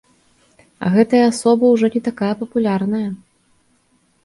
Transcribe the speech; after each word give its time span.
А 0.85 0.89
гэтая 0.95 1.19
асоба 1.31 1.69
ўжо 1.75 1.91
не 1.97 2.01
такая 2.09 2.31
папулярная. 2.41 3.05